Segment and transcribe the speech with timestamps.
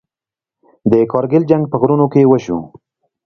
[0.91, 2.57] د کارګیل جنګ په غرونو کې وشو.